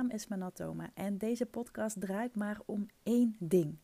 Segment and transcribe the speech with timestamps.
[0.00, 3.78] naam is Manatoma en deze podcast draait maar om één ding.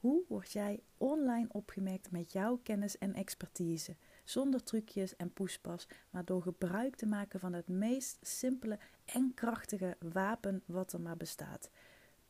[0.00, 3.96] Hoe word jij online opgemerkt met jouw kennis en expertise?
[4.24, 9.96] Zonder trucjes en poespas, maar door gebruik te maken van het meest simpele en krachtige
[10.12, 11.70] wapen wat er maar bestaat: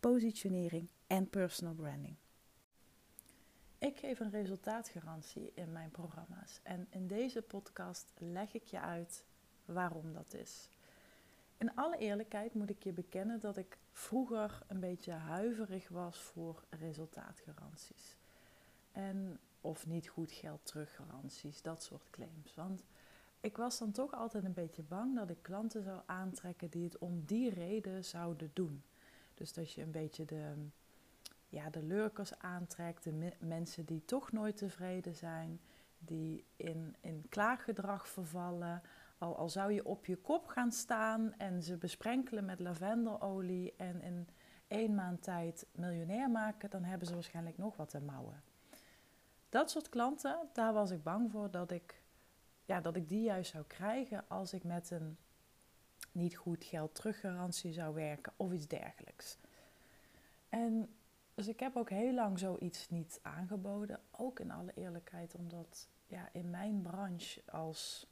[0.01, 2.17] positionering en personal branding.
[3.79, 9.25] Ik geef een resultaatgarantie in mijn programma's en in deze podcast leg ik je uit
[9.65, 10.71] waarom dat is.
[11.59, 16.65] In alle eerlijkheid moet ik je bekennen dat ik vroeger een beetje huiverig was voor
[16.71, 18.17] resultaatgaranties.
[18.93, 22.55] En of niet goed geld teruggaranties, dat soort claims.
[22.55, 22.85] Want
[23.41, 26.99] ik was dan toch altijd een beetje bang dat ik klanten zou aantrekken die het
[26.99, 28.83] om die reden zouden doen.
[29.35, 30.55] Dus dat je een beetje de,
[31.49, 35.61] ja, de lurkers aantrekt, de mensen die toch nooit tevreden zijn,
[35.99, 38.83] die in, in klaaggedrag vervallen
[39.19, 44.03] al, al zou je op je kop gaan staan en ze besprenkelen met lavenderolie en
[44.03, 44.29] in
[44.67, 48.43] één maand tijd miljonair maken, dan hebben ze waarschijnlijk nog wat te mouwen.
[49.49, 52.03] Dat soort klanten, daar was ik bang voor dat ik,
[52.65, 55.17] ja, dat ik die juist zou krijgen als ik met een
[56.13, 59.39] niet goed geld teruggarantie zou werken of iets dergelijks.
[60.49, 60.95] En
[61.35, 66.29] dus ik heb ook heel lang zoiets niet aangeboden, ook in alle eerlijkheid, omdat ja,
[66.33, 68.07] in mijn branche als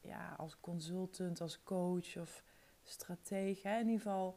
[0.00, 2.42] ja, als consultant, als coach of
[2.82, 4.36] stratege, in ieder geval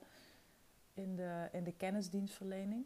[0.94, 2.86] in de, in de kennisdienstverlening.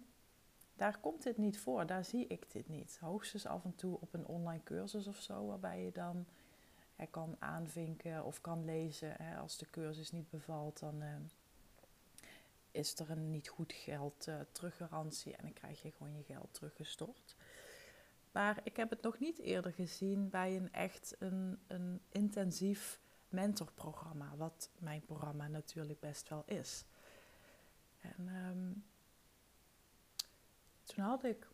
[0.76, 2.98] Daar komt dit niet voor, daar zie ik dit niet.
[3.00, 6.26] Hoogstens af en toe op een online cursus of zo, waarbij je dan
[7.06, 9.14] kan aanvinken of kan lezen.
[9.18, 11.16] Hè, als de cursus niet bevalt, dan uh,
[12.72, 16.54] is er een niet goed geld uh, teruggarantie en dan krijg je gewoon je geld
[16.54, 17.36] teruggestort.
[18.38, 23.00] Maar ik heb het nog niet eerder gezien bij een echt een, een intensief
[23.30, 26.86] mentorprogramma, wat mijn programma natuurlijk best wel is.
[28.02, 28.72] En ehm,
[30.84, 31.48] toen had ik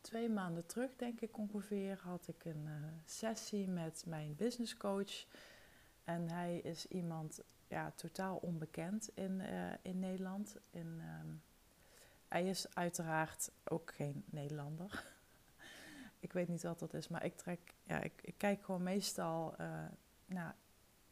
[0.00, 2.74] twee maanden terug, denk ik ongeveer, had ik een uh,
[3.04, 5.26] sessie met mijn business coach.
[6.04, 10.56] En hij is iemand ja, totaal onbekend in, uh, in Nederland.
[10.70, 11.42] In, um,
[12.28, 15.04] hij is uiteraard ook geen Nederlander
[16.24, 19.54] ik weet niet wat dat is, maar ik trek, ja, ik, ik kijk gewoon meestal
[19.60, 19.84] uh,
[20.26, 20.52] nou,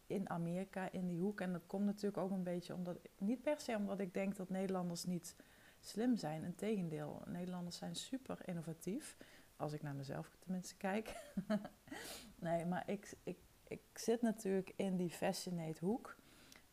[0.07, 1.41] in Amerika, in die hoek.
[1.41, 4.49] En dat komt natuurlijk ook een beetje omdat, niet per se omdat ik denk dat
[4.49, 5.37] Nederlanders niet
[5.81, 6.45] slim zijn.
[6.45, 9.17] Integendeel, Nederlanders zijn super innovatief.
[9.57, 11.35] Als ik naar mezelf tenminste kijk.
[12.47, 16.17] nee, maar ik, ik, ik zit natuurlijk in die Fascinate hoek.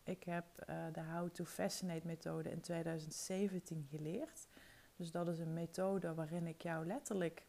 [0.03, 4.47] Ik heb uh, de How to Fascinate methode in 2017 geleerd.
[4.95, 7.47] Dus dat is een methode waarin ik jou letterlijk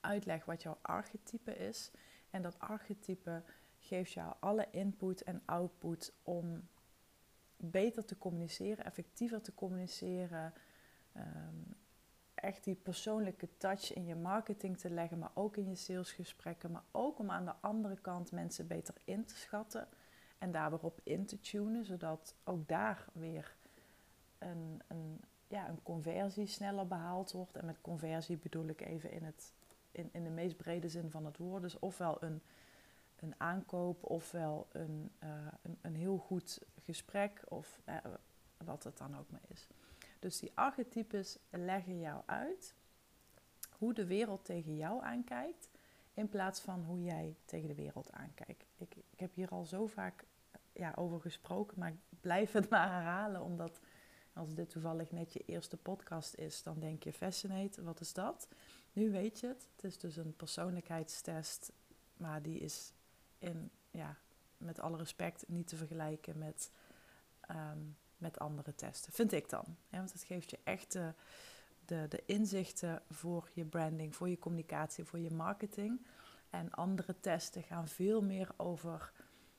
[0.00, 1.90] uitleg wat jouw archetype is.
[2.30, 3.42] En dat archetype
[3.78, 6.68] geeft jou alle input en output om
[7.56, 10.52] beter te communiceren, effectiever te communiceren.
[11.16, 11.76] Um,
[12.34, 16.70] echt die persoonlijke touch in je marketing te leggen, maar ook in je salesgesprekken.
[16.70, 19.88] Maar ook om aan de andere kant mensen beter in te schatten
[20.38, 23.56] en daar weer op in te tunen, zodat ook daar weer
[24.38, 27.56] een, een, ja, een conversie sneller behaald wordt.
[27.56, 29.52] En met conversie bedoel ik even in het
[29.98, 31.62] in, in de meest brede zin van het woord.
[31.62, 32.42] Dus ofwel een,
[33.16, 35.30] een aankoop, ofwel een, uh,
[35.62, 37.96] een, een, heel goed gesprek, of uh,
[38.64, 39.66] wat het dan ook maar is.
[40.18, 42.74] Dus die archetypes leggen jou uit
[43.70, 45.68] hoe de wereld tegen jou aankijkt,
[46.14, 48.64] in plaats van hoe jij tegen de wereld aankijkt.
[48.76, 50.24] Ik, ik heb hier al zo vaak
[50.72, 53.80] ja, over gesproken, maar ik blijf het maar herhalen, omdat
[54.32, 58.48] als dit toevallig net je eerste podcast is, dan denk je Fascinate, wat is dat?
[58.92, 59.68] Nu weet je het.
[59.74, 61.72] Het is dus een persoonlijkheidstest,
[62.16, 62.92] maar die is
[63.38, 64.16] in, ja,
[64.56, 66.70] met alle respect niet te vergelijken met,
[67.40, 67.78] ehm,
[68.16, 69.12] met andere testen.
[69.12, 69.76] Vind ik dan.
[69.90, 71.14] Want het geeft je echt de,
[71.84, 76.06] de, de inzichten voor je branding, voor je communicatie, voor je marketing.
[76.50, 79.12] En andere testen gaan veel meer over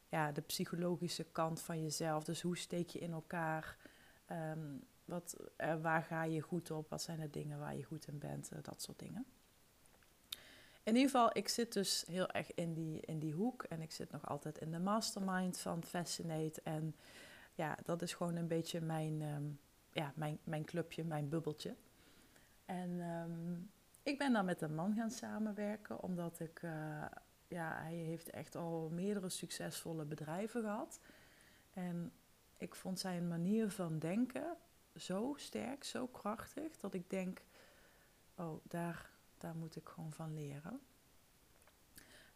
[0.09, 2.23] ja, de psychologische kant van jezelf.
[2.23, 3.77] Dus hoe steek je in elkaar?
[4.25, 4.75] Ehm,
[5.09, 6.89] wat, uh, waar ga je goed op?
[6.89, 8.49] Wat zijn de dingen waar je goed in bent?
[8.53, 9.25] Uh, dat soort dingen.
[10.83, 13.63] In ieder geval, ik zit dus heel erg in die, in die hoek.
[13.63, 16.61] En ik zit nog altijd in de mastermind van Fascinate.
[16.63, 16.95] En
[17.53, 19.59] ja, dat is gewoon een beetje mijn, um,
[19.91, 21.75] ja, mijn, mijn clubje, mijn bubbeltje.
[22.65, 23.71] En um,
[24.03, 27.05] ik ben dan met een man gaan samenwerken, omdat ik, uh,
[27.47, 30.99] ja, hij heeft echt al meerdere succesvolle bedrijven gehad.
[31.73, 32.11] En
[32.57, 34.57] ik vond zijn manier van denken
[34.99, 37.41] zo sterk, zo krachtig, dat ik denk,
[38.35, 40.79] oh, daar, daar moet ik gewoon van leren.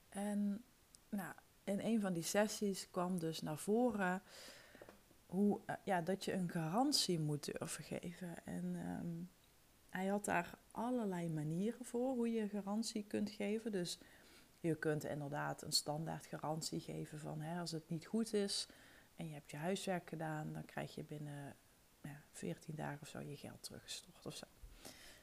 [0.09, 0.63] En
[1.09, 1.33] nou,
[1.63, 4.21] in een van die sessies kwam dus naar voren
[5.25, 8.45] hoe, eh, ja, dat je een garantie moet durven geven.
[8.45, 9.41] En ehm,
[9.89, 13.71] hij had daar allerlei manieren voor hoe je garantie kunt geven.
[13.71, 13.99] Dus
[14.59, 18.67] je kunt inderdaad een standaard garantie geven van hè, als het niet goed is
[19.15, 21.55] en je hebt je huiswerk gedaan, dan krijg je binnen
[22.03, 24.45] ja, 14 dagen of zo je geld teruggestort of zo.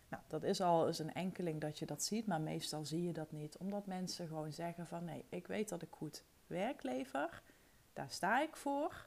[0.08, 3.12] Nou, dat is al eens een enkeling dat je dat ziet, maar meestal zie je
[3.12, 3.56] dat niet.
[3.56, 7.42] Omdat mensen gewoon zeggen van nee, ik weet dat ik goed werk lever,
[7.92, 9.06] daar sta ik voor.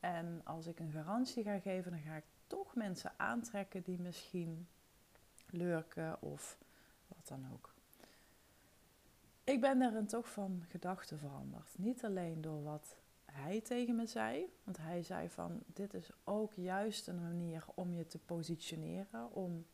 [0.00, 4.68] En als ik een garantie ga geven, dan ga ik toch mensen aantrekken die misschien
[5.50, 6.58] lurken of
[7.06, 7.74] wat dan ook.
[9.44, 11.78] Ik ben daarin toch van gedachten veranderd.
[11.78, 12.96] Niet alleen door wat
[13.36, 17.94] hij tegen me zei, want hij zei van dit is ook juist een manier om
[17.94, 19.66] je te positioneren, om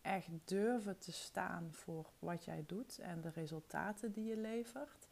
[0.00, 5.08] echt durven te staan voor wat jij doet en de resultaten die je levert.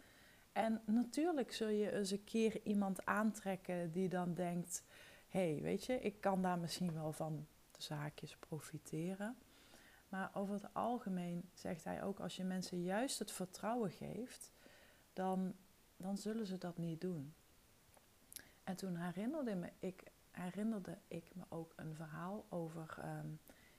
[0.52, 4.82] En natuurlijk zul je eens een keer iemand aantrekken die dan denkt:
[5.28, 9.36] hé, hey, weet je, ik kan daar misschien wel van de zaakjes profiteren.
[10.08, 14.52] Maar over het algemeen zegt hij ook: als je mensen juist het vertrouwen geeft,
[15.12, 15.54] dan,
[15.96, 17.34] dan zullen ze dat niet doen.
[18.68, 22.96] En toen herinnerde, me, ik, herinnerde ik me ook een verhaal over.
[23.00, 23.28] Ehm,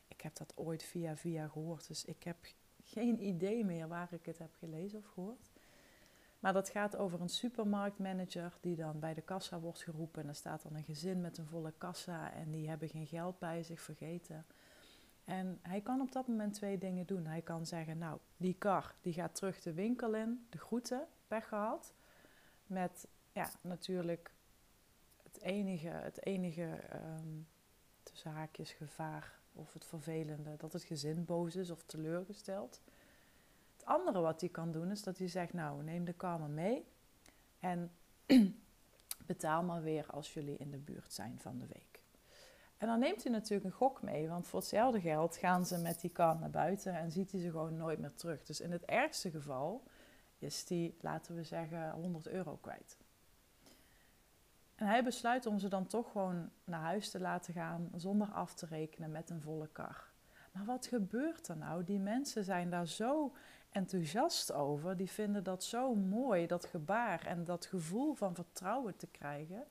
[0.07, 2.37] ik heb dat ooit via via gehoord, dus ik heb
[2.83, 5.49] geen idee meer waar ik het heb gelezen of gehoord.
[6.39, 10.21] Maar dat gaat over een supermarktmanager die dan bij de kassa wordt geroepen.
[10.21, 13.39] En er staat dan een gezin met een volle kassa en die hebben geen geld
[13.39, 14.45] bij zich vergeten.
[15.23, 17.25] En hij kan op dat moment twee dingen doen.
[17.25, 21.47] Hij kan zeggen, nou, die kar die gaat terug de winkel in, de groeten, pech
[21.47, 21.93] gehad.
[22.65, 24.31] Met, ja, natuurlijk
[25.39, 27.47] het enige, het enige um,
[28.53, 32.81] gevaar of het vervelende, dat het gezin boos is of teleurgesteld.
[33.75, 36.85] Het andere wat hij kan doen is dat hij zegt, nou neem de kamer mee
[37.59, 37.91] en
[39.25, 42.01] betaal maar weer als jullie in de buurt zijn van de week.
[42.77, 46.01] En dan neemt hij natuurlijk een gok mee, want voor hetzelfde geld gaan ze met
[46.01, 48.45] die kar naar buiten en ziet hij ze gewoon nooit meer terug.
[48.45, 49.83] Dus in het ergste geval
[50.37, 52.97] is die, laten we zeggen, 100 euro kwijt.
[54.79, 58.53] En hij besluit om ze dan toch gewoon naar huis te laten gaan zonder af
[58.53, 60.07] te rekenen met een volle kar.
[60.51, 61.83] Maar wat gebeurt er nou?
[61.83, 63.35] Die mensen zijn daar zo
[63.69, 64.97] enthousiast over.
[64.97, 69.63] Die vinden dat zo mooi, dat gebaar en dat gevoel van vertrouwen te krijgen.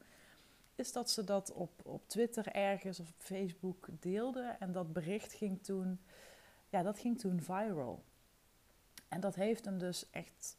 [0.75, 4.61] Is dat ze dat op, op Twitter ergens of op Facebook deelden.
[4.61, 6.01] En dat bericht ging toen,
[6.69, 8.05] ja, dat ging toen viral.
[9.09, 10.57] En dat heeft hem dus echt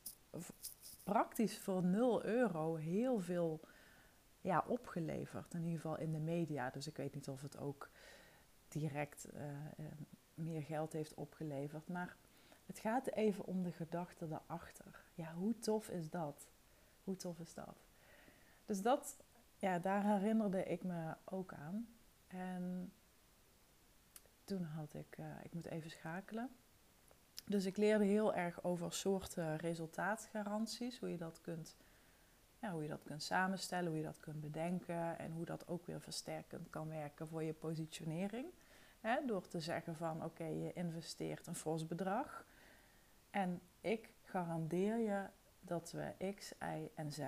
[1.04, 3.60] praktisch voor 0 euro heel veel
[4.50, 5.54] ja, opgeleverd.
[5.54, 6.70] In ieder geval in de media.
[6.70, 7.90] Dus ik weet niet of het ook
[8.68, 9.42] direct uh,
[10.34, 11.88] meer geld heeft opgeleverd.
[11.88, 12.16] Maar
[12.66, 15.04] het gaat even om de gedachte daarachter.
[15.14, 16.48] Ja, hoe tof is dat?
[17.04, 17.76] Hoe tof is dat?
[18.66, 19.18] Dus dat,
[19.58, 21.88] ja, daar herinnerde ik me ook aan.
[22.28, 22.92] En
[24.44, 26.50] toen had ik, uh, ik moet even schakelen.
[27.46, 31.76] Dus ik leerde heel erg over soorten resultaatgaranties, hoe je dat kunt
[32.68, 36.02] hoe je dat kunt samenstellen, hoe je dat kunt bedenken en hoe dat ook weer
[36.02, 38.48] versterkend kan werken voor je positionering.
[39.26, 42.46] door te zeggen van oké, je investeert een fors bedrag
[43.30, 45.26] en ik garandeer je
[45.62, 47.22] dat we X, Y en Z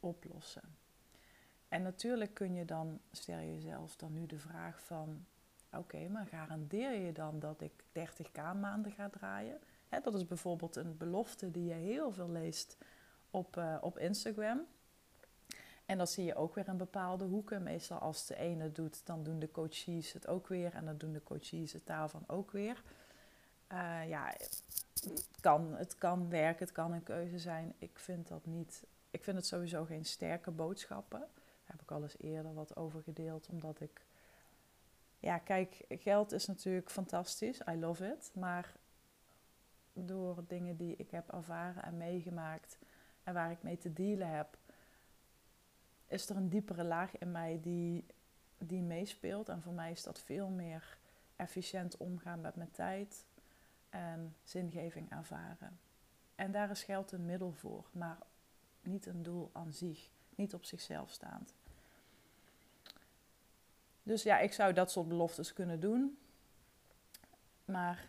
[0.00, 0.76] oplossen.
[1.68, 5.26] En natuurlijk kun je dan, stel je jezelf dan nu de vraag van
[5.72, 9.60] oké, maar garandeer je dan dat ik 30k maanden ga draaien?
[10.02, 12.78] dat is bijvoorbeeld een belofte die je heel veel leest
[13.30, 14.66] op, uh, op Instagram.
[15.90, 17.62] En dat zie je ook weer in bepaalde hoeken.
[17.62, 20.74] Meestal als de ene het doet, dan doen de coaches het ook weer.
[20.74, 22.82] En dan doen de coaches het daarvan ook weer.
[23.72, 24.34] Uh, ja,
[25.40, 27.74] kan, het kan werken, het kan een keuze zijn.
[27.78, 28.84] Ik vind dat niet.
[29.10, 31.20] Ik vind het sowieso geen sterke boodschappen.
[31.20, 31.30] Daar
[31.64, 33.48] heb ik al eens eerder wat over gedeeld.
[33.48, 34.04] Omdat ik.
[35.18, 37.60] Ja, kijk, geld is natuurlijk fantastisch.
[37.68, 38.30] I love it.
[38.34, 38.74] Maar
[39.92, 42.78] door dingen die ik heb ervaren en meegemaakt
[43.24, 44.58] en waar ik mee te dealen heb,
[46.06, 48.04] is er een diepere laag in mij die,
[48.58, 49.48] die meespeelt.
[49.48, 50.98] En voor mij is dat veel meer
[51.36, 53.24] efficiënt omgaan met mijn tijd
[53.88, 55.78] en zingeving ervaren.
[56.34, 58.18] En daar is geld een middel voor, maar
[58.82, 61.54] niet een doel aan zich, niet op zichzelf staand.
[64.02, 66.18] Dus ja, ik zou dat soort beloftes kunnen doen.
[67.64, 68.08] Maar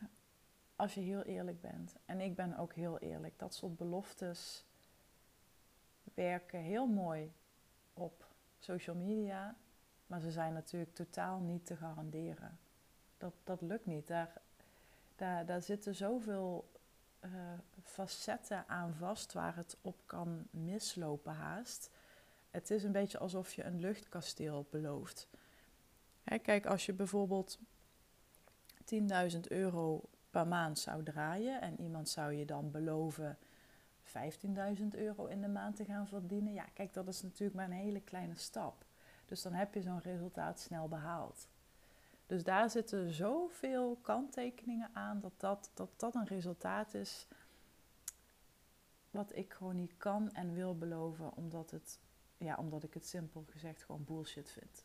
[0.76, 4.66] als je heel eerlijk bent, en ik ben ook heel eerlijk, dat soort beloftes
[6.14, 7.34] werken heel mooi
[7.94, 8.28] op
[8.60, 9.56] social media,
[10.08, 12.60] maar ze zijn natuurlijk totaal niet te garanderen.
[13.18, 14.08] Dat, dat lukt niet.
[14.08, 14.42] Daar,
[15.16, 16.72] daar, daar zitten zoveel
[17.26, 17.32] uh,
[17.84, 21.90] facetten aan vast waar het op kan mislopen haast.
[22.52, 25.28] Het is een beetje alsof je een luchtkasteel belooft.
[26.24, 27.60] Hè, kijk, als je bijvoorbeeld
[29.34, 33.38] 10.000 euro per maand zou draaien en iemand zou je dan beloven
[34.78, 36.54] 15.000 euro in de maand te gaan verdienen.
[36.54, 38.86] Ja, kijk, dat is natuurlijk maar een hele kleine stap.
[39.26, 41.48] Dus dan heb je zo'n resultaat snel behaald.
[42.26, 47.28] Dus daar zitten zoveel kanttekeningen aan dat dat, dat dat een resultaat is
[49.10, 52.00] wat ik gewoon niet kan en wil beloven, omdat, het,
[52.38, 54.84] ja, omdat ik het simpel gezegd gewoon bullshit vind.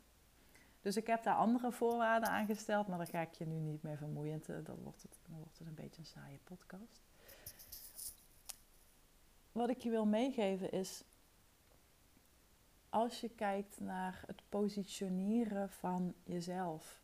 [0.80, 3.82] Dus ik heb daar andere voorwaarden aan gesteld, maar daar ga ik je nu niet
[3.82, 4.42] mee vermoeien.
[4.64, 7.02] Dan wordt het, dan wordt het een beetje een saaie podcast.
[9.56, 11.04] Wat ik je wil meegeven is,
[12.88, 17.00] als je kijkt naar het positioneren van jezelf,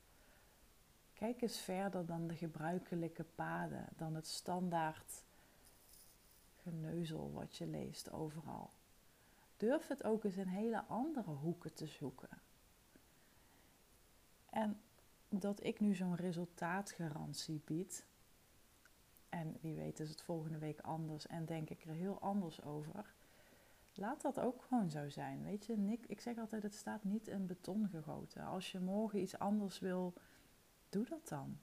[1.14, 5.24] kijk eens verder dan de gebruikelijke paden, dan het standaard
[6.62, 8.70] geneuzel wat je leest overal.
[9.56, 12.40] Durf het ook eens in hele andere hoeken te zoeken.
[14.50, 14.80] En
[15.28, 18.04] dat ik nu zo'n resultaatgarantie bied,
[19.32, 23.14] en wie weet is het volgende week anders en denk ik er heel anders over.
[23.94, 25.44] Laat dat ook gewoon zo zijn.
[25.44, 28.44] Weet je, Nick, ik zeg altijd: het staat niet in beton gegoten.
[28.44, 30.14] Als je morgen iets anders wil,
[30.88, 31.58] doe dat dan.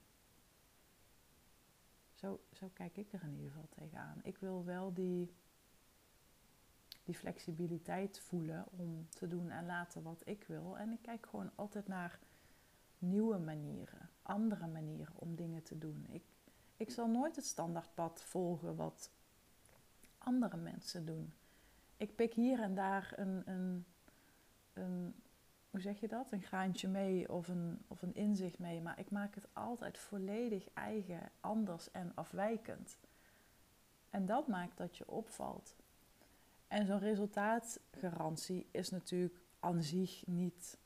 [2.14, 4.20] Zo, zo kijk ik er in ieder geval tegenaan.
[4.22, 5.34] Ik wil wel die,
[7.04, 10.78] die flexibiliteit voelen om te doen en laten wat ik wil.
[10.78, 12.18] En ik kijk gewoon altijd naar
[12.98, 16.06] nieuwe manieren, andere manieren om dingen te doen.
[16.10, 16.22] Ik,
[16.80, 19.10] ik zal nooit het standaardpad volgen wat
[20.18, 21.32] andere mensen doen.
[21.96, 23.84] Ik pik hier en daar een, een,
[24.72, 25.14] een
[25.70, 26.32] hoe zeg je dat?
[26.32, 28.80] Een graantje mee of een, of een inzicht mee.
[28.80, 32.98] Maar ik maak het altijd volledig eigen, anders en afwijkend.
[34.10, 35.76] En dat maakt dat je opvalt.
[36.68, 40.78] En zo'n resultaatgarantie is natuurlijk aan zich niet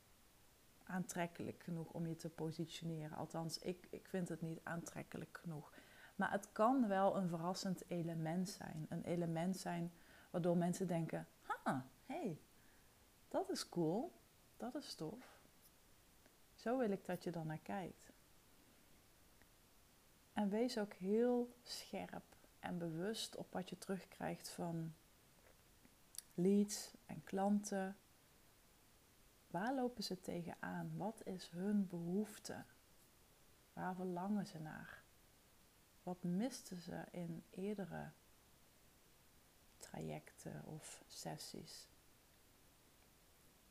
[0.83, 3.17] aantrekkelijk genoeg om je te positioneren.
[3.17, 5.71] Althans, ik, ik vind het niet aantrekkelijk genoeg.
[6.15, 8.85] Maar het kan wel een verrassend element zijn.
[8.89, 9.91] Een element zijn
[10.29, 12.39] waardoor mensen denken: ha, hey,
[13.27, 14.11] dat is cool.
[14.57, 15.39] Dat is tof.
[16.53, 18.11] Zo wil ik dat je dan naar kijkt.
[20.33, 22.23] En wees ook heel scherp
[22.59, 24.93] en bewust op wat je terugkrijgt van
[26.33, 27.97] leads en klanten.
[29.47, 30.91] Waar lopen ze tegenaan?
[30.97, 32.63] Wat is hun behoefte?
[33.73, 35.03] Waar verlangen ze naar?
[36.05, 38.11] Wat misten ze in eerdere
[39.77, 41.87] trajecten of sessies?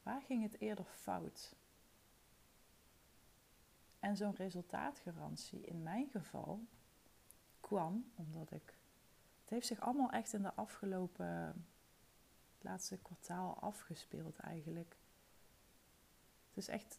[0.02, 1.54] Waar ging het eerder fout?
[4.00, 6.60] En zo'n resultaatgarantie in mijn geval
[7.60, 8.74] kwam omdat ik.
[9.40, 11.66] Het heeft zich allemaal echt in de afgelopen.
[12.54, 14.96] Het laatste kwartaal afgespeeld eigenlijk.
[16.48, 16.98] Het is echt.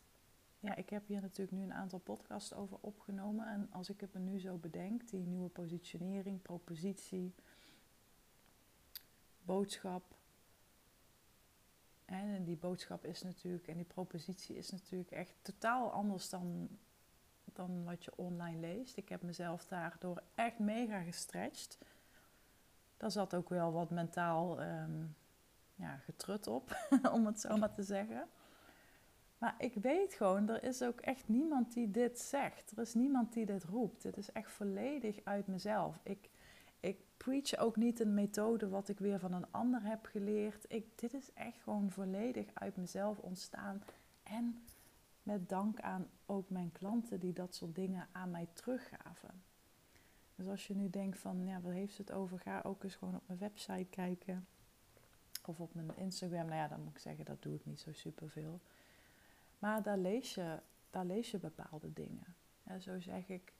[0.66, 3.48] Ja, ik heb hier natuurlijk nu een aantal podcasts over opgenomen.
[3.48, 7.34] En als ik het me nu zo bedenk, die nieuwe positionering, propositie,
[9.42, 10.16] boodschap,
[12.06, 16.70] en die boodschap is natuurlijk, en die propositie is natuurlijk echt totaal anders dan,
[17.44, 18.98] dan wat je online leest.
[18.98, 21.78] Ik heb mezelf daardoor echt mega gestretched.
[22.98, 25.16] Daar zat ook wel wat mentaal um,
[25.76, 28.28] ja, getrut op, om het zo maar te zeggen.
[29.46, 32.72] Maar ik weet gewoon, er is ook echt niemand die dit zegt.
[32.72, 34.04] Er is niemand die dit roept.
[34.04, 36.00] Het is echt volledig uit mezelf.
[36.04, 36.30] Ik,
[36.80, 40.66] ik preach ook niet een methode wat ik weer van een ander heb geleerd.
[40.68, 43.84] Ik, dit is echt gewoon volledig uit mezelf ontstaan.
[44.24, 44.64] En
[45.24, 49.44] met dank aan ook mijn klanten die dat soort dingen aan mij teruggaven.
[50.36, 52.40] Dus als je nu denkt van, ja, wat heeft het over?
[52.40, 54.48] Ga ook eens gewoon op mijn website kijken.
[55.46, 56.46] Of op mijn Instagram.
[56.46, 58.60] Nou ja, dan moet ik zeggen, dat doe ik niet zo superveel.
[59.60, 60.60] Maar daar lees je,
[60.90, 62.36] daar lees je bepaalde dingen.
[62.64, 63.54] Ja, zo zeg ik,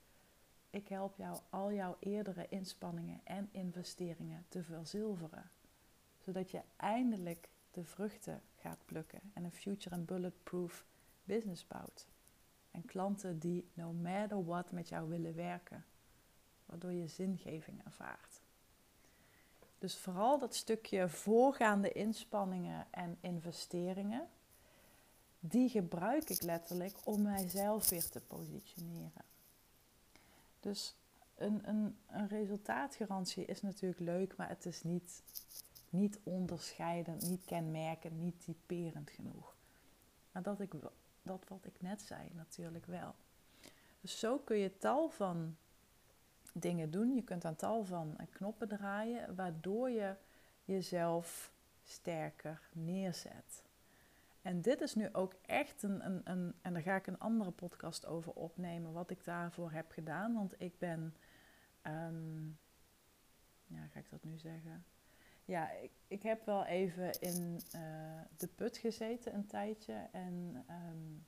[0.70, 5.50] ik help jou al jouw eerdere inspanningen en investeringen te verzilveren.
[6.18, 10.86] Zodat je eindelijk de vruchten gaat plukken en een future and bulletproof
[11.24, 12.06] business bouwt.
[12.70, 15.84] En klanten die no matter what met jou willen werken.
[16.66, 18.40] Waardoor je zingeving ervaart.
[19.78, 24.28] Dus vooral dat stukje voorgaande inspanningen en investeringen,
[25.40, 29.24] die gebruik ik letterlijk om mijzelf weer te positioneren.
[30.60, 30.96] Dus
[31.34, 35.22] een, een, een resultaatgarantie is natuurlijk leuk, maar het is niet,
[35.90, 39.54] niet onderscheidend, niet kenmerkend, niet typerend genoeg.
[40.32, 40.72] Maar dat, ik,
[41.22, 43.14] dat wat ik net zei natuurlijk wel.
[44.00, 45.56] Dus zo kun je tal van
[46.52, 47.14] dingen doen.
[47.14, 50.14] Je kunt aan tal van knoppen draaien, waardoor je
[50.64, 51.52] jezelf
[51.84, 53.64] sterker neerzet.
[54.46, 57.50] En dit is nu ook echt een, een, een, en daar ga ik een andere
[57.50, 60.34] podcast over opnemen, wat ik daarvoor heb gedaan.
[60.34, 61.14] Want ik ben,
[61.82, 62.58] um,
[63.66, 64.84] ja, ga ik dat nu zeggen?
[65.44, 70.08] Ja, ik, ik heb wel even in uh, de put gezeten een tijdje.
[70.12, 71.26] En um,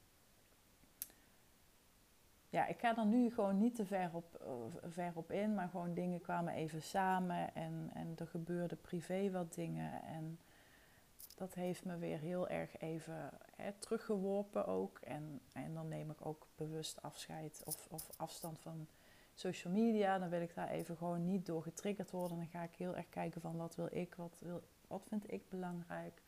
[2.49, 5.69] ja, ik ga er nu gewoon niet te ver op, uh, ver op in, maar
[5.69, 10.03] gewoon dingen kwamen even samen en, en er gebeurde privé wat dingen.
[10.03, 10.39] En
[11.39, 14.99] dat heeft me weer heel erg even hè, teruggeworpen ook.
[14.99, 18.87] En, en dan neem ik ook bewust afscheid of, of afstand van
[19.35, 20.19] social media.
[20.19, 22.37] Dan wil ik daar even gewoon niet door getriggerd worden.
[22.37, 25.49] Dan ga ik heel erg kijken van wat wil ik, wat, wil, wat vind ik
[25.49, 26.23] belangrijk.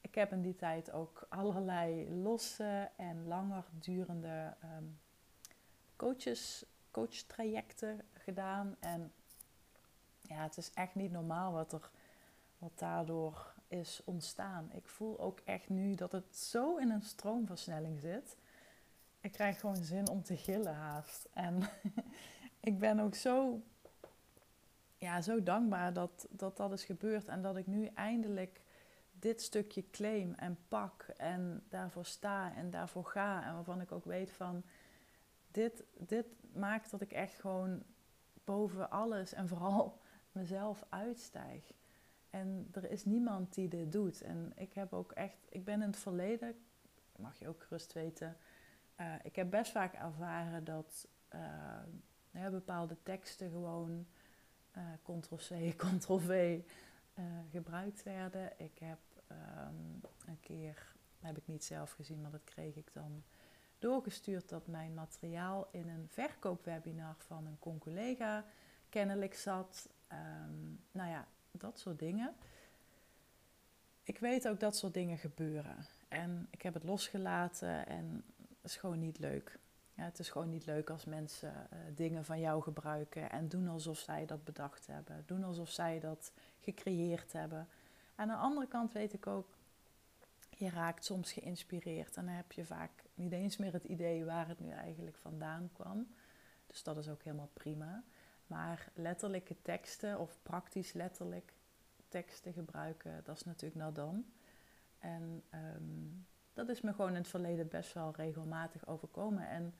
[0.00, 4.98] Ik heb in die tijd ook allerlei losse en langer durende um,
[5.96, 8.76] coaches, coachtrajecten gedaan.
[8.80, 9.12] En
[10.20, 11.90] ja, het is echt niet normaal wat er
[12.58, 14.70] wat daardoor is ontstaan.
[14.72, 18.36] Ik voel ook echt nu dat het zo in een stroomversnelling zit.
[19.20, 21.28] Ik krijg gewoon zin om te gillen haast.
[21.32, 21.62] En
[22.70, 23.62] ik ben ook zo,
[24.98, 27.28] ja, zo dankbaar dat, dat dat is gebeurd.
[27.28, 28.60] En dat ik nu eindelijk
[29.12, 33.44] dit stukje claim en pak en daarvoor sta en daarvoor ga.
[33.44, 34.62] En waarvan ik ook weet van,
[35.50, 37.82] dit, dit maakt dat ik echt gewoon
[38.44, 40.00] boven alles en vooral
[40.32, 41.72] mezelf uitstijg.
[42.32, 44.22] En er is niemand die dit doet.
[44.22, 46.54] En ik heb ook echt, ik ben in het verleden,
[47.16, 48.36] mag je ook gerust weten,
[49.00, 51.08] uh, ik heb best vaak ervaren dat
[52.34, 54.06] uh, bepaalde teksten gewoon
[54.76, 56.60] uh, Ctrl-C, Ctrl-V
[57.50, 58.52] gebruikt werden.
[58.56, 58.98] Ik heb
[59.30, 63.22] um, een keer, heb ik niet zelf gezien, maar dat kreeg ik dan
[63.78, 68.44] doorgestuurd dat mijn materiaal in een verkoopwebinar van een con-collega
[68.88, 69.88] kennelijk zat.
[70.12, 71.26] Um, nou ja,
[71.60, 72.34] dat soort dingen.
[74.02, 75.86] Ik weet ook dat soort dingen gebeuren.
[76.08, 79.58] En ik heb het losgelaten en het is gewoon niet leuk.
[79.94, 83.68] Ja, het is gewoon niet leuk als mensen uh, dingen van jou gebruiken en doen
[83.68, 85.22] alsof zij dat bedacht hebben.
[85.26, 87.58] Doen alsof zij dat gecreëerd hebben.
[87.58, 87.68] En
[88.14, 89.46] aan de andere kant weet ik ook,
[90.50, 94.48] je raakt soms geïnspireerd en dan heb je vaak niet eens meer het idee waar
[94.48, 96.06] het nu eigenlijk vandaan kwam.
[96.66, 98.02] Dus dat is ook helemaal prima.
[98.52, 101.52] Maar letterlijke teksten of praktisch letterlijk
[102.08, 104.24] teksten gebruiken, dat is natuurlijk nou dan.
[104.98, 109.48] En um, dat is me gewoon in het verleden best wel regelmatig overkomen.
[109.48, 109.74] En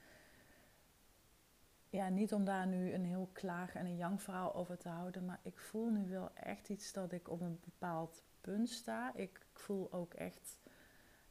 [1.88, 5.24] ja, niet om daar nu een heel klaag en een jang verhaal over te houden,
[5.24, 9.14] maar ik voel nu wel echt iets dat ik op een bepaald punt sta.
[9.14, 10.58] Ik voel ook echt.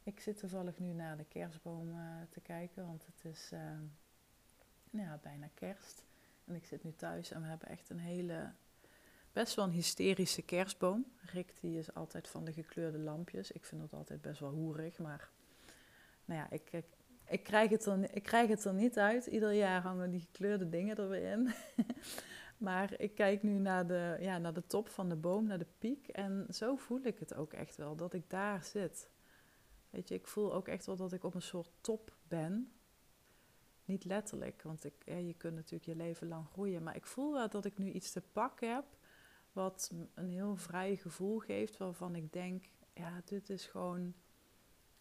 [0.02, 1.94] Ik zit toevallig nu naar de kerstboom
[2.30, 3.60] te kijken, want het is uh,
[4.90, 6.04] ja, bijna kerst.
[6.44, 8.52] En ik zit nu thuis en we hebben echt een hele,
[9.32, 11.06] best wel een hysterische kerstboom.
[11.20, 13.52] Rick die is altijd van de gekleurde lampjes.
[13.52, 15.30] Ik vind dat altijd best wel hoerig, maar
[16.24, 16.86] nou ja, ik, ik,
[17.24, 19.26] ik, krijg, het er, ik krijg het er niet uit.
[19.26, 21.52] Ieder jaar hangen die gekleurde dingen er weer in.
[22.66, 25.66] maar ik kijk nu naar de, ja, naar de top van de boom, naar de
[25.78, 26.08] piek.
[26.08, 29.10] En zo voel ik het ook echt wel, dat ik daar zit.
[29.90, 32.72] Weet je, ik voel ook echt wel dat ik op een soort top ben.
[33.92, 36.82] Niet letterlijk, want ik, ja, je kunt natuurlijk je leven lang groeien.
[36.82, 38.84] Maar ik voel wel dat ik nu iets te pakken heb.
[39.52, 41.76] Wat een heel vrij gevoel geeft.
[41.76, 44.14] Waarvan ik denk, ja, dit is gewoon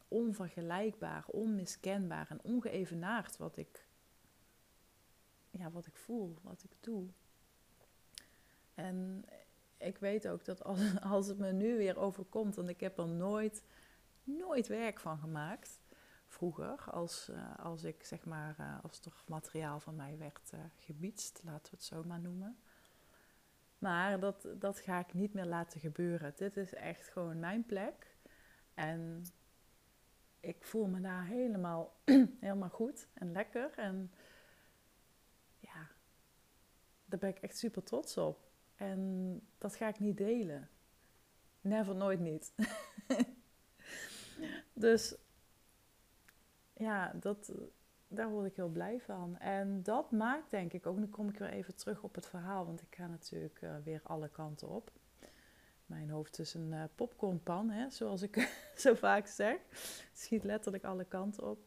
[0.07, 3.87] onvergelijkbaar, onmiskenbaar en ongeëvenaard wat ik,
[5.49, 7.07] ja, wat ik voel, wat ik doe.
[8.73, 9.25] En
[9.77, 10.79] ik weet ook dat als,
[11.15, 13.63] als het me nu weer overkomt, want ik heb er nooit,
[14.23, 15.79] nooit werk van gemaakt
[16.41, 20.59] vroeger, als, uh, als ik zeg maar, uh, als er materiaal van mij werd uh,
[20.77, 22.57] gebiedst, laten we het zo maar noemen.
[23.77, 26.33] Maar dat, dat ga ik niet meer laten gebeuren.
[26.35, 28.17] Dit is echt gewoon mijn plek.
[28.73, 29.25] En
[30.39, 31.95] ik voel me daar helemaal,
[32.47, 33.71] helemaal goed en lekker.
[33.75, 34.11] En
[35.59, 35.87] ja,
[37.05, 38.49] daar ben ik echt super trots op.
[38.75, 40.69] En dat ga ik niet delen.
[41.61, 42.53] Never, nooit niet.
[44.73, 45.15] dus
[46.81, 47.51] ja, dat,
[48.07, 49.37] daar word ik heel blij van.
[49.37, 52.65] En dat maakt denk ik ook, nu kom ik weer even terug op het verhaal,
[52.65, 54.91] want ik ga natuurlijk uh, weer alle kanten op.
[55.85, 59.57] Mijn hoofd is een uh, popcornpan, hè, zoals ik zo vaak zeg.
[60.13, 61.59] Schiet letterlijk alle kanten op.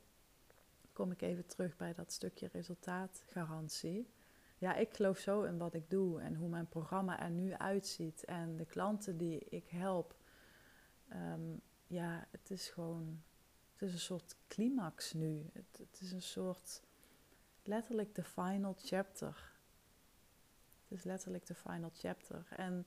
[0.92, 4.12] Kom ik even terug bij dat stukje resultaatgarantie.
[4.58, 8.24] Ja, ik geloof zo in wat ik doe en hoe mijn programma er nu uitziet.
[8.24, 10.14] En de klanten die ik help.
[11.12, 13.22] Um, ja, het is gewoon
[13.84, 15.50] is een soort climax nu.
[15.52, 16.82] Het, het, is een soort
[17.62, 19.52] letterlijk de final chapter.
[20.88, 22.46] Het is letterlijk de final chapter.
[22.50, 22.86] En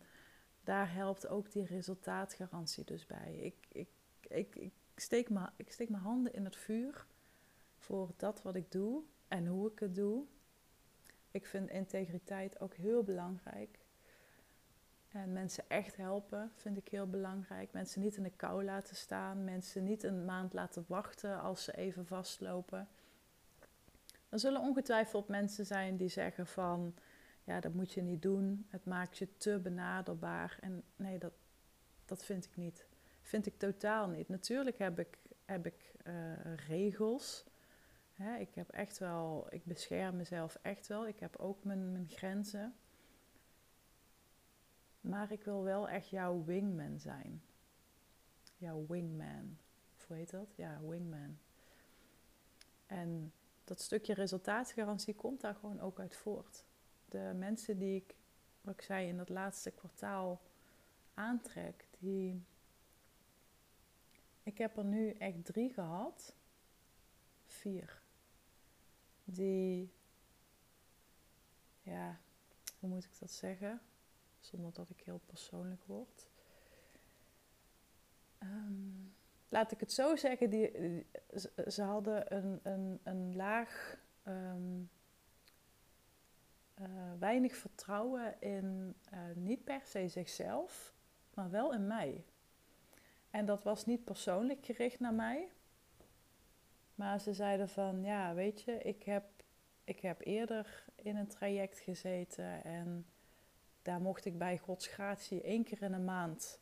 [0.64, 3.36] daar helpt ook die resultaatgarantie dus bij.
[3.36, 3.90] Ik, ik,
[4.28, 7.06] ik, ik steek mijn, ik steek mijn handen in het vuur
[7.78, 10.26] voor dat wat ik doe en hoe ik het doe.
[11.32, 13.80] Ik vind integriteit ook heel belangrijk.
[15.12, 17.74] En mensen echt helpen vind ik heel belangrijk.
[17.74, 19.44] Mensen niet in de kou laten staan.
[19.44, 22.88] Mensen niet een maand laten wachten als ze even vastlopen.
[24.30, 26.96] Er zullen ongetwijfeld mensen zijn die zeggen van...
[27.44, 28.66] Ja, dat moet je niet doen.
[28.70, 30.58] Het maakt je te benaderbaar.
[30.62, 31.34] En nee, dat,
[32.06, 32.88] dat vind ik niet.
[33.22, 34.30] Vind ik totaal niet.
[34.30, 37.46] Natuurlijk heb ik, heb ik uh, regels.
[38.14, 39.48] Hè, ik heb echt wel...
[39.50, 41.08] Ik bescherm mezelf echt wel.
[41.08, 42.76] Ik heb ook mijn, mijn grenzen.
[45.08, 47.42] Maar ik wil wel echt jouw wingman zijn.
[48.58, 49.58] Jouw wingman.
[50.08, 50.56] Hoe heet dat?
[50.56, 51.38] Ja, wingman.
[52.86, 56.64] En dat stukje resultaatgarantie komt daar gewoon ook uit voort.
[57.06, 58.16] De mensen die ik,
[58.62, 60.42] wat ik zei, in dat laatste kwartaal
[61.14, 62.44] aantrek, die.
[64.44, 66.36] Ik heb er nu echt drie gehad.
[67.46, 68.02] Vier.
[69.24, 69.92] Die.
[71.82, 72.20] Ja,
[72.80, 73.82] hoe moet ik dat zeggen?
[74.48, 76.30] Zonder dat ik heel persoonlijk word.
[78.38, 79.08] Ehm,
[79.50, 80.72] laat ik het zo zeggen, die,
[81.68, 84.82] ze, hadden een, een, een laag, ehm,
[86.74, 90.96] eh, weinig vertrouwen in uh, niet per se zichzelf,
[91.34, 92.26] maar wel in mij.
[93.30, 95.52] En dat was niet persoonlijk gericht naar mij,
[96.96, 99.24] maar ze zeiden van, ja, weet je, ik heb,
[99.84, 103.06] ik heb eerder in een traject gezeten en
[103.88, 106.60] daar mocht ik bij Gods gratie één keer in een maand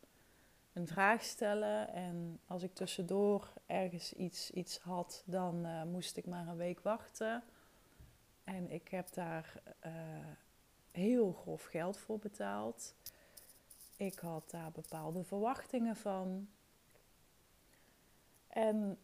[0.74, 1.94] een vraag stellen.
[1.94, 6.80] En als ik tussendoor ergens iets, iets had, dan uh, moest ik maar een week
[6.80, 7.44] wachten.
[8.44, 9.92] En ik heb daar uh,
[10.92, 12.96] heel grof geld voor betaald.
[13.98, 16.48] Ik had daar bepaalde verwachtingen van.
[18.48, 18.98] En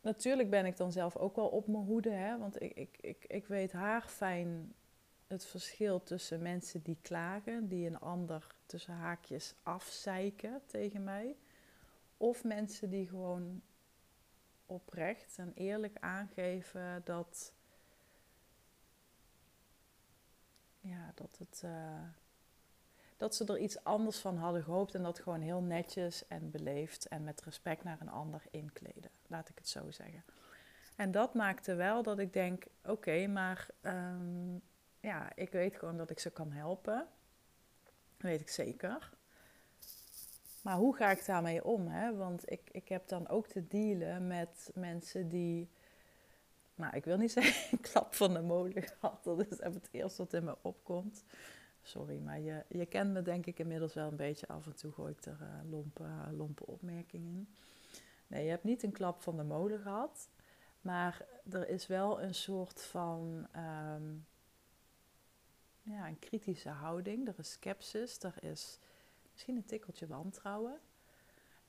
[0.00, 3.24] natuurlijk ben ik dan zelf ook wel op mijn hoede, hè, want ik, ik, ik,
[3.26, 4.74] ik weet haar fijn
[5.32, 11.36] het verschil tussen mensen die klagen, die een ander tussen haakjes afzeiken tegen mij,
[12.16, 13.62] of mensen die gewoon
[14.66, 17.52] oprecht en eerlijk aangeven dat,
[20.80, 22.02] ja, dat, het, uh,
[23.16, 27.08] dat ze er iets anders van hadden gehoopt en dat gewoon heel netjes en beleefd
[27.08, 30.24] en met respect naar een ander inkleden, laat ik het zo zeggen.
[30.96, 34.62] En dat maakte wel dat ik denk: oké, maar um,
[35.02, 37.06] ja, ik weet gewoon dat ik ze kan helpen.
[38.16, 39.10] Dat weet ik zeker.
[40.62, 41.88] Maar hoe ga ik daarmee om?
[41.88, 42.16] Hè?
[42.16, 45.70] Want ik, ik heb dan ook te dealen met mensen die.
[46.74, 49.24] Nou, ik wil niet zeggen klap van de molen gehad.
[49.24, 51.24] Dat is even het eerste wat in me opkomt.
[51.82, 54.48] Sorry, maar je, je kent me denk ik inmiddels wel een beetje.
[54.48, 57.54] Af en toe gooi ik er uh, lompe, lompe opmerkingen in.
[58.26, 60.28] Nee, je hebt niet een klap van de molen gehad.
[60.80, 63.46] Maar er is wel een soort van.
[63.52, 64.14] Ehm,
[65.82, 68.78] ja, een kritische houding, er is sceptisch, er is
[69.32, 70.80] misschien een tikkeltje wantrouwen.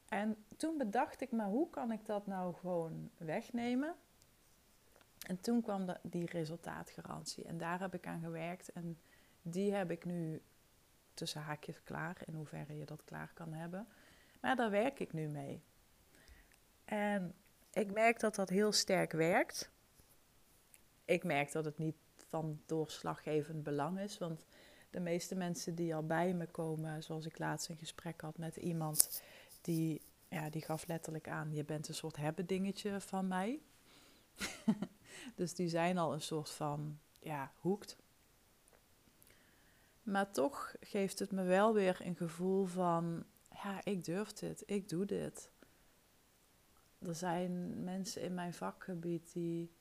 [0.07, 3.95] En toen bedacht ik me, hoe kan ik dat nou gewoon wegnemen?
[5.27, 8.99] En toen kwam de, die resultaatgarantie en daar heb ik aan gewerkt en
[9.41, 10.41] die heb ik nu
[11.13, 13.87] tussen haakjes klaar, in hoeverre je dat klaar kan hebben.
[14.41, 15.61] Maar daar werk ik nu mee.
[16.85, 17.35] En
[17.73, 19.71] ik merk dat dat heel sterk werkt.
[21.05, 21.95] Ik merk dat het niet
[22.33, 24.17] van doorslaggevend belang is.
[24.17, 24.45] Want
[24.89, 28.55] de meeste mensen die al bij me komen, zoals ik laatst een gesprek had met
[28.55, 29.23] iemand,
[29.61, 33.61] die, ja, die gaf letterlijk aan: Je bent een soort hebben dingetje van mij.
[35.35, 37.97] dus die zijn al een soort van, ja, hoekt.
[40.03, 43.25] Maar toch geeft het me wel weer een gevoel van:
[43.63, 45.49] Ja, ik durf dit, ik doe dit.
[46.99, 49.71] Er zijn mensen in mijn vakgebied die,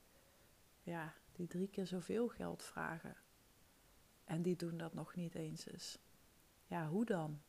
[0.82, 1.14] ja,
[1.46, 3.16] drie keer zoveel geld vragen.
[4.24, 5.98] En die doen dat nog niet eens eens.
[6.66, 7.42] Ja, hoe dan?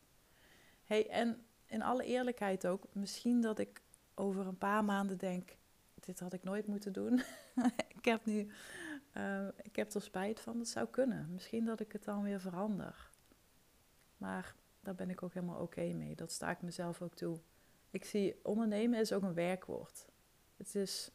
[0.84, 3.82] hey, en in alle eerlijkheid ook, misschien dat ik
[4.14, 5.58] over een paar maanden denk:
[6.00, 7.22] dit had ik nooit moeten doen.
[7.98, 8.52] ik heb nu,
[9.18, 10.58] uh, ik heb er spijt van.
[10.58, 11.34] Dat zou kunnen.
[11.34, 13.10] Misschien dat ik het dan weer verander.
[14.18, 16.16] Maar daar ben ik ook helemaal oké mee.
[16.16, 17.40] Dat sta ik mezelf ook toe.
[17.90, 20.06] Ik zie ondernemen is ook een werkwoord.
[20.58, 21.12] Het is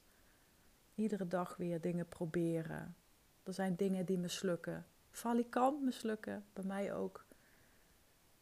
[0.98, 2.96] Iedere dag weer dingen proberen.
[3.42, 4.86] Er zijn dingen die mislukken.
[5.10, 7.24] Valikant mislukken, bij mij ook.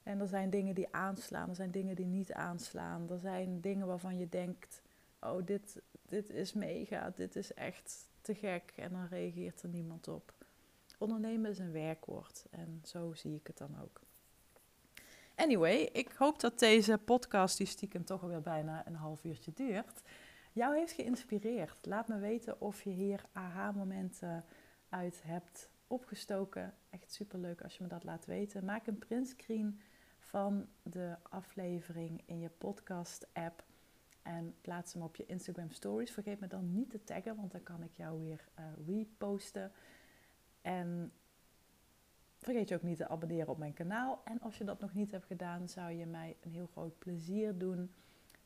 [0.02, 3.10] En er zijn dingen die aanslaan, er zijn dingen die niet aanslaan.
[3.10, 4.82] Er zijn dingen waarvan je denkt,
[5.20, 8.72] oh dit, dit is mega, dit is echt te gek.
[8.76, 10.34] En dan reageert er niemand op.
[10.98, 14.00] Ondernemen is een werkwoord en zo zie ik het dan ook.
[15.34, 20.02] Anyway, ik hoop dat deze podcast, die stiekem toch alweer bijna een half uurtje duurt,
[20.56, 21.86] jou heeft geïnspireerd.
[21.86, 24.44] Laat me weten of je hier aha-momenten
[24.88, 26.74] uit hebt opgestoken.
[26.90, 28.64] Echt superleuk als je me dat laat weten.
[28.64, 29.80] Maak een printscreen
[30.18, 33.64] van de aflevering in je podcast-app
[34.22, 36.10] en plaats hem op je Instagram stories.
[36.10, 39.72] Vergeet me dan niet te taggen, want dan kan ik jou weer uh, reposten.
[40.62, 41.12] En
[42.38, 44.20] vergeet je ook niet te abonneren op mijn kanaal.
[44.24, 47.58] En als je dat nog niet hebt gedaan, zou je mij een heel groot plezier
[47.58, 47.90] doen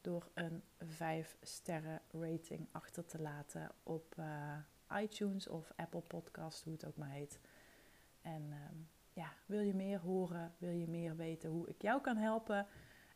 [0.01, 4.57] door een 5 sterren rating achter te laten op uh,
[5.03, 7.41] iTunes of Apple Podcast, hoe het ook maar heet.
[8.23, 8.77] En ehm,
[9.13, 12.67] ja, wil je meer horen, wil je meer weten hoe ik jou kan helpen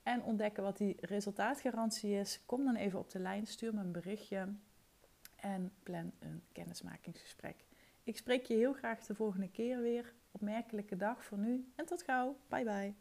[0.02, 3.92] en ontdekken wat die resultaatgarantie is, kom dan even op de lijn, stuur me een
[3.92, 4.48] berichtje
[5.36, 7.64] en plan een kennismakingsgesprek.
[8.02, 10.12] Ik spreek je heel graag de volgende keer weer.
[10.30, 12.36] Opmerkelijke dag voor nu en tot gauw.
[12.48, 12.94] Bye bye.